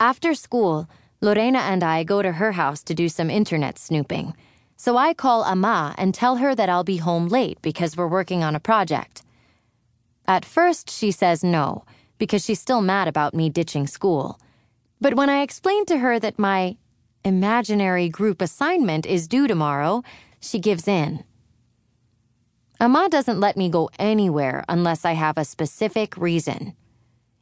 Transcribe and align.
After 0.00 0.32
school, 0.34 0.88
Lorena 1.20 1.58
and 1.58 1.82
I 1.82 2.04
go 2.04 2.22
to 2.22 2.32
her 2.32 2.52
house 2.52 2.84
to 2.84 2.94
do 2.94 3.08
some 3.08 3.30
internet 3.30 3.78
snooping. 3.78 4.34
So 4.76 4.96
I 4.96 5.12
call 5.12 5.44
Ama 5.44 5.96
and 5.98 6.14
tell 6.14 6.36
her 6.36 6.54
that 6.54 6.68
I'll 6.68 6.84
be 6.84 6.98
home 6.98 7.26
late 7.26 7.60
because 7.62 7.96
we're 7.96 8.06
working 8.06 8.44
on 8.44 8.54
a 8.54 8.60
project. 8.60 9.22
At 10.28 10.44
first, 10.44 10.88
she 10.88 11.10
says 11.10 11.42
no, 11.42 11.84
because 12.16 12.44
she's 12.44 12.60
still 12.60 12.80
mad 12.80 13.08
about 13.08 13.34
me 13.34 13.50
ditching 13.50 13.88
school. 13.88 14.38
But 15.00 15.14
when 15.14 15.28
I 15.28 15.42
explain 15.42 15.84
to 15.86 15.98
her 15.98 16.20
that 16.20 16.38
my 16.38 16.76
imaginary 17.24 18.08
group 18.08 18.40
assignment 18.40 19.04
is 19.04 19.26
due 19.26 19.48
tomorrow, 19.48 20.04
she 20.38 20.60
gives 20.60 20.86
in. 20.86 21.24
Ama 22.78 23.08
doesn't 23.10 23.40
let 23.40 23.56
me 23.56 23.68
go 23.68 23.90
anywhere 23.98 24.64
unless 24.68 25.04
I 25.04 25.14
have 25.14 25.36
a 25.36 25.44
specific 25.44 26.16
reason. 26.16 26.74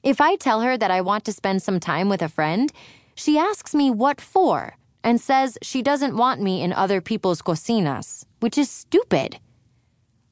If 0.06 0.20
I 0.20 0.36
tell 0.36 0.60
her 0.60 0.78
that 0.78 0.92
I 0.92 1.00
want 1.00 1.24
to 1.24 1.32
spend 1.32 1.64
some 1.64 1.80
time 1.80 2.08
with 2.08 2.22
a 2.22 2.28
friend, 2.28 2.72
she 3.16 3.36
asks 3.36 3.74
me 3.74 3.90
what 3.90 4.20
for 4.20 4.76
and 5.02 5.20
says 5.20 5.58
she 5.62 5.82
doesn't 5.82 6.16
want 6.16 6.40
me 6.40 6.62
in 6.62 6.72
other 6.72 7.00
people's 7.00 7.42
cocinas, 7.42 8.24
which 8.38 8.56
is 8.56 8.70
stupid. 8.70 9.40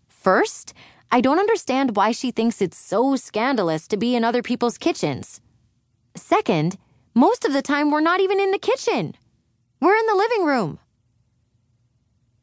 First, 0.07 0.75
I 1.11 1.21
don't 1.21 1.41
understand 1.41 1.97
why 1.97 2.13
she 2.13 2.31
thinks 2.31 2.63
it's 2.63 2.79
so 2.79 3.17
scandalous 3.17 3.89
to 3.89 3.97
be 3.97 4.15
in 4.15 4.23
other 4.23 4.43
people's 4.43 4.79
kitchens. 4.79 5.41
Second, 6.15 6.79
most 7.13 7.45
of 7.45 7.53
the 7.53 7.61
time 7.61 7.91
we're 7.91 8.01
not 8.01 8.21
even 8.21 8.39
in 8.39 8.53
the 8.53 8.61
kitchen. 8.61 9.17
We're 9.81 9.97
in 9.97 10.07
the 10.07 10.15
living 10.15 10.45
room. 10.45 10.79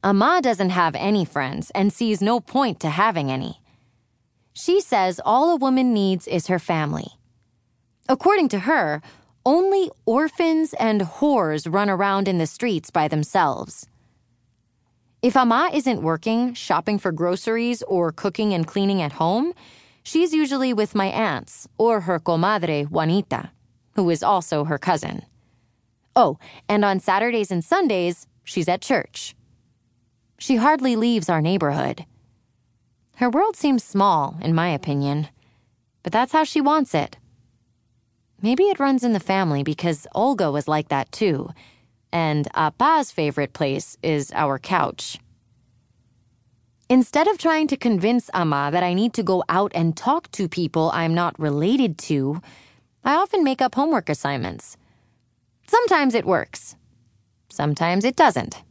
Ama 0.03 0.41
doesn't 0.43 0.71
have 0.71 0.95
any 0.95 1.23
friends 1.23 1.71
and 1.73 1.93
sees 1.93 2.21
no 2.21 2.41
point 2.41 2.81
to 2.81 2.89
having 2.89 3.31
any. 3.31 3.61
She 4.51 4.81
says 4.81 5.21
all 5.23 5.49
a 5.51 5.55
woman 5.55 5.93
needs 5.93 6.27
is 6.27 6.47
her 6.47 6.59
family. 6.59 7.13
According 8.11 8.49
to 8.49 8.59
her, 8.59 9.01
only 9.45 9.89
orphans 10.05 10.73
and 10.73 10.99
whores 10.99 11.73
run 11.73 11.89
around 11.89 12.27
in 12.27 12.39
the 12.39 12.45
streets 12.45 12.89
by 12.89 13.07
themselves. 13.07 13.87
If 15.21 15.37
Ama 15.37 15.69
isn't 15.73 16.01
working, 16.01 16.53
shopping 16.53 16.99
for 16.99 17.13
groceries, 17.13 17.81
or 17.83 18.11
cooking 18.11 18.53
and 18.53 18.67
cleaning 18.67 19.01
at 19.01 19.13
home, 19.13 19.53
she's 20.03 20.33
usually 20.33 20.73
with 20.73 20.93
my 20.93 21.05
aunts 21.05 21.69
or 21.77 22.01
her 22.01 22.19
comadre, 22.19 22.83
Juanita, 22.91 23.51
who 23.95 24.09
is 24.09 24.23
also 24.23 24.65
her 24.65 24.77
cousin. 24.77 25.21
Oh, 26.13 26.37
and 26.67 26.83
on 26.83 26.99
Saturdays 26.99 27.49
and 27.49 27.63
Sundays, 27.63 28.27
she's 28.43 28.67
at 28.67 28.81
church. 28.81 29.37
She 30.37 30.57
hardly 30.57 30.97
leaves 30.97 31.29
our 31.29 31.39
neighborhood. 31.39 32.05
Her 33.15 33.29
world 33.29 33.55
seems 33.55 33.85
small, 33.85 34.35
in 34.41 34.53
my 34.53 34.67
opinion, 34.67 35.29
but 36.03 36.11
that's 36.11 36.33
how 36.33 36.43
she 36.43 36.59
wants 36.59 36.93
it. 36.93 37.15
Maybe 38.41 38.63
it 38.63 38.79
runs 38.79 39.03
in 39.03 39.13
the 39.13 39.19
family 39.19 39.63
because 39.63 40.07
Olga 40.15 40.51
was 40.51 40.67
like 40.67 40.89
that 40.89 41.11
too 41.11 41.51
and 42.11 42.47
Apa's 42.53 43.11
favorite 43.11 43.53
place 43.53 43.97
is 44.03 44.31
our 44.33 44.59
couch. 44.59 45.17
Instead 46.89 47.27
of 47.27 47.37
trying 47.37 47.67
to 47.67 47.77
convince 47.77 48.29
Ama 48.33 48.69
that 48.71 48.83
I 48.83 48.93
need 48.93 49.13
to 49.13 49.23
go 49.23 49.43
out 49.47 49.71
and 49.73 49.95
talk 49.95 50.29
to 50.31 50.49
people 50.49 50.91
I'm 50.93 51.13
not 51.13 51.39
related 51.39 51.97
to, 51.99 52.41
I 53.03 53.15
often 53.15 53.43
make 53.43 53.61
up 53.61 53.75
homework 53.75 54.09
assignments. 54.09 54.75
Sometimes 55.67 56.13
it 56.13 56.25
works, 56.25 56.75
sometimes 57.49 58.03
it 58.03 58.17
doesn't. 58.17 58.61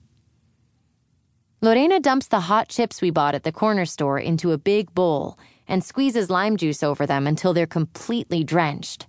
Lorena 1.63 2.01
dumps 2.01 2.27
the 2.27 2.41
hot 2.41 2.69
chips 2.69 3.03
we 3.03 3.11
bought 3.11 3.35
at 3.35 3.45
the 3.45 3.53
corner 3.53 3.85
store 3.85 4.19
into 4.19 4.53
a 4.53 4.59
big 4.59 4.95
bowl 4.95 5.39
and 5.67 5.85
squeezes 5.85 6.31
lime 6.31 6.57
juice 6.57 6.83
over 6.83 7.07
them 7.07 7.27
until 7.27 7.55
they're 7.55 7.67
completely 7.67 8.45
drenched. 8.45 9.07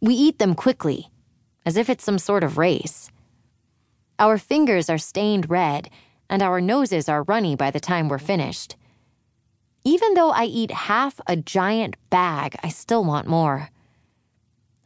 We 0.00 0.14
eat 0.14 0.38
them 0.38 0.54
quickly, 0.54 1.10
as 1.66 1.76
if 1.76 1.90
it's 1.90 2.04
some 2.04 2.18
sort 2.18 2.42
of 2.42 2.56
race. 2.56 3.10
Our 4.18 4.38
fingers 4.38 4.88
are 4.88 4.98
stained 4.98 5.50
red, 5.50 5.90
and 6.28 6.42
our 6.42 6.60
noses 6.60 7.08
are 7.08 7.22
runny 7.24 7.56
by 7.56 7.70
the 7.70 7.80
time 7.80 8.08
we're 8.08 8.18
finished. 8.18 8.76
Even 9.84 10.14
though 10.14 10.30
I 10.30 10.44
eat 10.44 10.70
half 10.70 11.20
a 11.26 11.36
giant 11.36 11.96
bag, 12.10 12.56
I 12.62 12.68
still 12.68 13.04
want 13.04 13.26
more. 13.26 13.70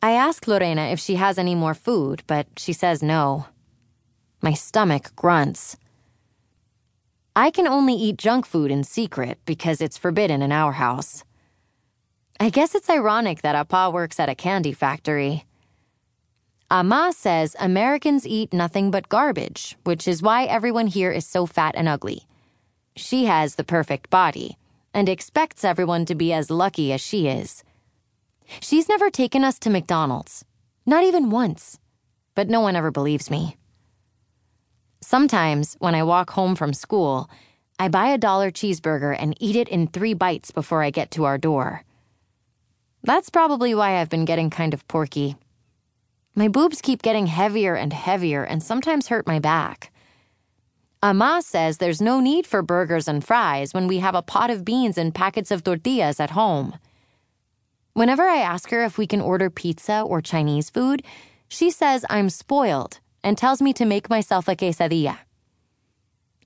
I 0.03 0.13
ask 0.13 0.47
Lorena 0.47 0.83
if 0.83 1.01
she 1.01 1.17
has 1.17 1.39
any 1.39 1.55
more 1.55 1.75
food, 1.75 2.23
but 2.27 2.47
she 2.57 2.73
says 2.73 3.03
no. 3.03 3.47
My 4.43 4.53
stomach 4.53 5.17
grunts. 5.17 5.77
I 7.35 7.51
can 7.51 7.67
only 7.67 7.95
eat 7.95 8.19
junk 8.19 8.47
food 8.47 8.71
in 8.71 8.85
secret 8.85 9.39
because 9.45 9.81
it's 9.81 9.99
forbidden 9.99 10.43
in 10.43 10.53
our 10.53 10.73
house. 10.73 11.25
I 12.41 12.51
guess 12.51 12.75
it's 12.75 12.91
ironic 12.91 13.43
that 13.43 13.55
Apa 13.55 13.91
works 13.93 14.19
at 14.19 14.29
a 14.29 14.35
candy 14.35 14.73
factory. 14.73 15.45
Ama 16.69 17.13
says 17.15 17.55
Americans 17.61 18.27
eat 18.27 18.53
nothing 18.53 18.91
but 18.91 19.09
garbage, 19.09 19.77
which 19.85 20.09
is 20.09 20.23
why 20.23 20.45
everyone 20.45 20.89
here 20.89 21.13
is 21.13 21.25
so 21.25 21.47
fat 21.47 21.75
and 21.77 21.89
ugly. 21.89 22.27
She 22.97 23.27
has 23.27 23.55
the 23.55 23.63
perfect 23.63 24.11
body 24.11 24.59
and 24.93 25.09
expects 25.09 25.65
everyone 25.65 26.07
to 26.07 26.17
be 26.17 26.33
as 26.33 26.51
lucky 26.51 26.93
as 26.93 27.01
she 27.01 27.29
is. 27.29 27.63
She's 28.61 28.89
never 28.89 29.11
taken 29.11 29.45
us 29.45 29.59
to 29.61 29.71
McDonald's, 29.71 30.45
not 30.85 31.05
even 31.05 31.31
once, 31.31 31.79
but 32.35 32.49
no 32.49 32.61
one 32.61 32.75
ever 32.75 32.91
believes 32.91 33.31
me. 33.31 33.57
Sometimes, 35.01 35.77
when 35.79 35.95
I 35.95 36.03
walk 36.03 36.31
home 36.31 36.57
from 36.57 36.75
school, 36.75 37.31
I 37.79 37.89
buy 37.89 38.09
a 38.09 38.19
dollar 38.19 38.51
cheeseburger 38.51 39.17
and 39.17 39.37
eat 39.39 39.55
it 39.55 39.69
in 39.69 39.87
three 39.87 40.15
bites 40.15 40.51
before 40.51 40.83
I 40.83 40.91
get 40.91 41.13
to 41.13 41.25
our 41.25 41.39
door. 41.39 41.85
That's 43.05 43.29
probably 43.29 43.75
why 43.75 44.01
I've 44.01 44.09
been 44.09 44.25
getting 44.25 44.49
kind 44.49 44.73
of 44.73 44.89
porky. 44.89 45.37
My 46.35 46.49
boobs 46.49 46.81
keep 46.81 47.03
getting 47.03 47.27
heavier 47.27 47.75
and 47.75 47.93
heavier 47.93 48.43
and 48.43 48.63
sometimes 48.63 49.09
hurt 49.09 49.27
my 49.27 49.39
back. 49.39 49.93
Ama 51.03 51.43
says 51.45 51.77
there's 51.77 52.01
no 52.01 52.19
need 52.19 52.47
for 52.47 52.63
burgers 52.63 53.07
and 53.07 53.23
fries 53.23 53.75
when 53.75 53.89
we 53.89 53.99
have 53.99 54.15
a 54.15 54.23
pot 54.23 54.51
of 54.51 54.65
beans 54.65 54.97
and 54.97 55.15
packets 55.15 55.51
of 55.51 55.63
tortillas 55.63 56.19
at 56.19 56.31
home. 56.31 56.79
Whenever 57.93 58.23
I 58.23 58.39
ask 58.39 58.71
her 58.71 58.83
if 58.83 58.97
we 58.97 59.07
can 59.07 59.21
order 59.21 59.51
pizza 59.51 60.01
or 60.01 60.23
Chinese 60.23 60.71
food, 60.71 61.03
she 61.47 61.71
says 61.71 62.07
I'm 62.09 62.31
spoiled 62.31 63.01
and 63.23 63.37
tells 63.37 63.61
me 63.61 63.75
to 63.75 63.85
make 63.85 64.09
myself 64.09 64.49
a 64.49 64.57
quesadilla. 64.57 65.19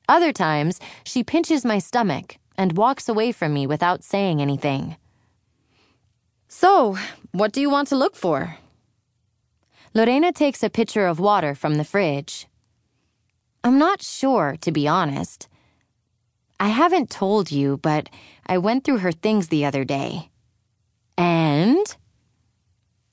Other 0.09 0.33
times, 0.33 0.81
she 1.05 1.23
pinches 1.23 1.65
my 1.65 1.79
stomach 1.79 2.39
and 2.57 2.77
walks 2.77 3.09
away 3.09 3.31
from 3.31 3.55
me 3.55 3.65
without 3.65 4.03
saying 4.03 4.43
anything. 4.43 4.97
So, 6.49 6.97
what 7.33 7.53
do 7.53 7.61
you 7.61 7.69
want 7.69 7.89
to 7.89 7.97
look 7.97 8.17
for? 8.17 8.57
Lorena 9.93 10.33
takes 10.33 10.63
a 10.63 10.71
pitcher 10.71 11.07
of 11.07 11.21
water 11.21 11.55
from 11.55 11.75
the 11.75 11.85
fridge. 11.85 12.47
I'm 13.63 13.79
not 13.79 14.03
sure, 14.03 14.57
to 14.63 14.73
be 14.73 14.89
honest. 14.89 15.47
I 16.59 16.69
haven't 16.69 17.11
told 17.11 17.53
you, 17.53 17.77
but 17.77 18.09
I 18.47 18.57
went 18.57 18.85
through 18.85 18.99
her 18.99 19.13
things 19.13 19.49
the 19.49 19.67
other 19.67 19.85
day. 19.85 20.31
And 21.19 21.97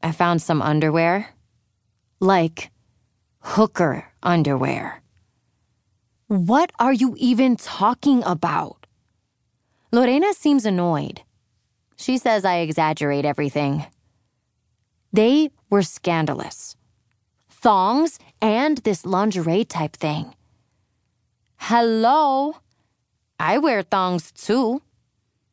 I 0.01 0.13
found 0.13 0.41
some 0.41 0.62
underwear. 0.62 1.29
Like 2.22 2.72
hooker 3.40 4.12
underwear. 4.24 5.01
What 6.28 6.72
are 6.79 6.94
you 6.94 7.16
even 7.18 7.57
talking 7.57 8.24
about? 8.24 8.88
Lorena 9.91 10.34
seems 10.34 10.66
annoyed. 10.66 11.22
She 11.95 12.17
says 12.17 12.45
I 12.45 12.57
exaggerate 12.57 13.25
everything. 13.25 13.85
They 15.13 15.51
were 15.69 15.83
scandalous. 15.83 16.75
Thongs 17.50 18.19
and 18.41 18.79
this 18.79 19.06
lingerie 19.06 19.66
type 19.66 19.95
thing. 19.95 20.35
Hello? 21.57 22.57
I 23.39 23.57
wear 23.57 23.81
thongs 23.81 24.31
too. 24.31 24.81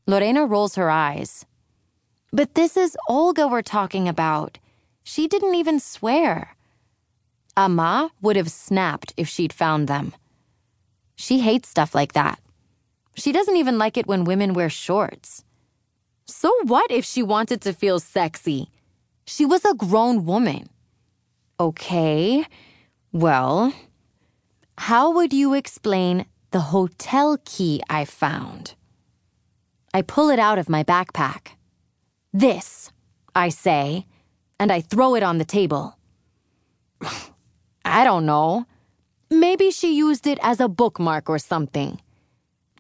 Lorena 0.07 0.45
rolls 0.45 0.75
her 0.75 0.91
eyes. 0.91 1.47
But 2.33 2.55
this 2.55 2.77
is 2.77 2.97
Olga 3.09 3.47
we're 3.47 3.63
talking 3.63 4.09
about. 4.09 4.59
She 5.05 5.29
didn't 5.29 5.55
even 5.55 5.79
swear. 5.81 6.57
Ama 7.57 8.11
would 8.21 8.37
have 8.37 8.51
snapped 8.51 9.13
if 9.17 9.29
she'd 9.29 9.53
found 9.53 9.87
them. 9.87 10.15
She 11.15 11.41
hates 11.41 11.69
stuff 11.69 11.95
like 11.95 12.15
that. 12.15 12.41
She 13.15 13.33
doesn't 13.33 13.57
even 13.57 13.79
like 13.79 13.97
it 13.97 14.07
when 14.07 14.25
women 14.25 14.55
wear 14.55 14.71
shorts. 14.71 15.45
So 16.27 16.51
what 16.65 16.91
if 16.91 17.05
she 17.05 17.23
wanted 17.23 17.61
to 17.63 17.73
feel 17.73 17.99
sexy? 17.99 18.71
She 19.25 19.45
was 19.45 19.65
a 19.65 19.75
grown 19.75 20.25
woman. 20.25 20.69
Okay, 21.61 22.45
well, 23.13 23.73
how 24.79 25.13
would 25.13 25.33
you 25.33 25.55
explain 25.55 26.27
the 26.51 26.61
hotel 26.61 27.39
key 27.45 27.81
I 27.89 28.05
found? 28.05 28.75
I 29.95 30.03
pull 30.03 30.31
it 30.31 30.39
out 30.39 30.59
of 30.59 30.69
my 30.69 30.83
backpack. 30.83 31.53
This, 32.33 32.91
I 33.37 33.51
say, 33.51 34.07
and 34.59 34.73
I 34.73 34.81
throw 34.81 35.15
it 35.15 35.23
on 35.23 35.39
the 35.39 35.45
table. 35.45 35.99
I 37.85 38.05
don't 38.05 38.27
know. 38.27 38.67
Maybe 39.31 39.71
she 39.71 39.95
used 39.95 40.27
it 40.27 40.39
as 40.43 40.61
a 40.61 40.69
bookmark 40.69 41.29
or 41.29 41.39
something. 41.39 42.01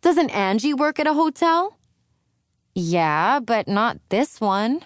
Doesn't 0.01 0.31
Angie 0.31 0.75
work 0.75 0.99
at 0.99 1.07
a 1.07 1.15
hotel? 1.15 1.79
Yeah, 2.75 3.41
but 3.41 3.69
not 3.69 3.99
this 4.09 4.41
one. 4.41 4.83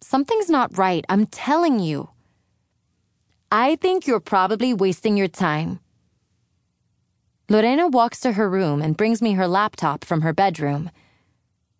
Something's 0.00 0.50
not 0.50 0.76
right, 0.76 1.04
I'm 1.08 1.26
telling 1.26 1.78
you. 1.78 2.10
I 3.50 3.76
think 3.76 4.06
you're 4.06 4.20
probably 4.20 4.74
wasting 4.74 5.16
your 5.16 5.28
time. 5.28 5.78
Lorena 7.48 7.86
walks 7.86 8.18
to 8.20 8.32
her 8.32 8.48
room 8.50 8.82
and 8.82 8.96
brings 8.96 9.22
me 9.22 9.34
her 9.34 9.46
laptop 9.46 10.04
from 10.04 10.22
her 10.22 10.32
bedroom. 10.32 10.90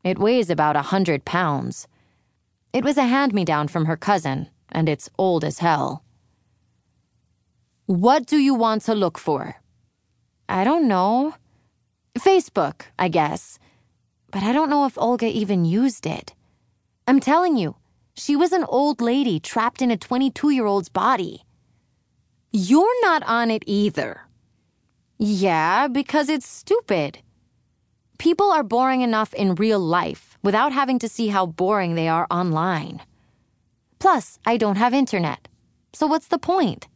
It 0.05 0.19
weighs 0.19 0.51
about 0.51 0.77
a 0.77 0.83
hundred 0.83 1.25
pounds. 1.25 1.89
It 2.73 2.85
was 2.85 2.97
a 2.97 3.05
hand 3.05 3.35
me 3.35 3.45
down 3.45 3.69
from 3.69 3.87
her 3.87 3.97
cousin, 3.97 4.49
and 4.71 4.89
it's 4.89 5.11
old 5.19 5.43
as 5.45 5.59
hell. 5.59 6.05
What 7.87 8.27
do 8.27 8.37
you 8.37 8.55
want 8.55 8.83
to 8.83 8.95
look 8.95 9.19
for? 9.19 9.57
I 10.49 10.65
don't 10.65 10.87
know. 10.87 11.35
Facebook, 12.19 12.83
I 12.99 13.09
guess. 13.09 13.59
But 14.35 14.43
I 14.43 14.53
don't 14.53 14.69
know 14.69 14.85
if 14.85 14.99
Olga 14.99 15.27
even 15.27 15.65
used 15.65 16.07
it. 16.07 16.35
I'm 17.07 17.21
telling 17.21 17.57
you, 17.57 17.77
she 18.17 18.35
was 18.35 18.51
an 18.51 18.65
old 18.65 19.01
lady 19.01 19.39
trapped 19.39 19.81
in 19.81 19.93
a 19.93 19.97
22 19.97 20.51
year 20.51 20.67
old's 20.67 20.89
body. 20.89 21.45
You're 22.51 23.01
not 23.03 23.23
on 23.29 23.53
it 23.53 23.63
either. 23.65 24.23
Yeah, 25.19 25.87
because 25.87 26.29
it's 26.29 26.49
stupid. 26.49 27.21
People 28.19 28.51
are 28.51 28.65
boring 28.65 29.03
enough 29.03 29.33
in 29.35 29.55
real 29.55 29.79
life 29.79 30.37
without 30.43 30.73
having 30.73 30.99
to 30.99 31.09
see 31.09 31.29
how 31.29 31.47
boring 31.47 31.95
they 31.95 32.09
are 32.09 32.27
online. 32.29 33.03
Plus, 34.01 34.41
I 34.45 34.57
don't 34.57 34.79
have 34.79 34.93
internet. 34.93 35.47
So 35.93 36.09
what's 36.09 36.27
the 36.27 36.41
point? 36.41 36.89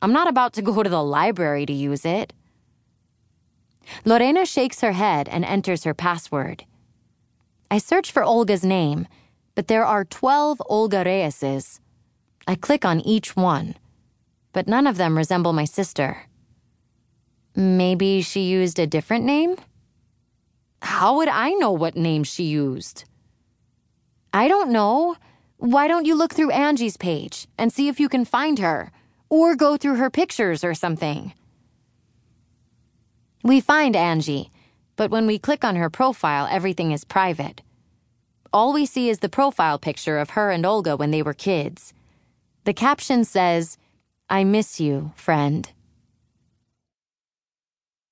I'm 0.00 0.14
not 0.14 0.26
about 0.26 0.54
to 0.54 0.62
go 0.62 0.82
to 0.82 0.88
the 0.88 1.04
library 1.04 1.66
to 1.66 1.72
use 1.74 2.06
it. 2.06 2.32
Lorena 4.04 4.46
shakes 4.46 4.80
her 4.80 4.92
head 4.92 5.28
and 5.28 5.44
enters 5.44 5.84
her 5.84 5.94
password. 5.94 6.64
I 7.70 7.78
search 7.78 8.12
for 8.12 8.22
Olga's 8.22 8.64
name, 8.64 9.08
but 9.54 9.68
there 9.68 9.84
are 9.84 10.04
12 10.04 10.62
Olga 10.68 11.04
Reyeses. 11.04 11.80
I 12.46 12.54
click 12.54 12.84
on 12.84 13.00
each 13.00 13.34
one 13.34 13.74
but 14.56 14.66
none 14.66 14.86
of 14.86 14.96
them 14.96 15.18
resemble 15.18 15.52
my 15.52 15.66
sister. 15.66 16.22
Maybe 17.54 18.22
she 18.22 18.40
used 18.40 18.78
a 18.78 18.86
different 18.86 19.26
name? 19.26 19.56
How 20.80 21.16
would 21.16 21.28
I 21.28 21.50
know 21.50 21.72
what 21.72 21.94
name 21.94 22.24
she 22.24 22.44
used? 22.44 23.04
I 24.32 24.48
don't 24.48 24.70
know. 24.70 25.16
Why 25.58 25.86
don't 25.88 26.06
you 26.06 26.14
look 26.14 26.32
through 26.32 26.52
Angie's 26.52 26.96
page 26.96 27.46
and 27.58 27.70
see 27.70 27.88
if 27.88 28.00
you 28.00 28.08
can 28.08 28.24
find 28.24 28.58
her? 28.58 28.92
Or 29.28 29.54
go 29.56 29.76
through 29.76 29.96
her 29.96 30.08
pictures 30.08 30.64
or 30.64 30.72
something. 30.72 31.34
We 33.46 33.60
find 33.60 33.94
Angie, 33.94 34.50
but 34.96 35.12
when 35.12 35.24
we 35.24 35.38
click 35.38 35.62
on 35.62 35.76
her 35.76 35.88
profile, 35.88 36.48
everything 36.50 36.90
is 36.90 37.04
private. 37.04 37.62
All 38.52 38.72
we 38.72 38.86
see 38.86 39.08
is 39.08 39.20
the 39.20 39.28
profile 39.28 39.78
picture 39.78 40.18
of 40.18 40.30
her 40.30 40.50
and 40.50 40.66
Olga 40.66 40.96
when 40.96 41.12
they 41.12 41.22
were 41.22 41.32
kids. 41.32 41.94
The 42.64 42.74
caption 42.74 43.24
says, 43.24 43.78
I 44.28 44.42
miss 44.42 44.80
you, 44.80 45.12
friend. 45.14 45.70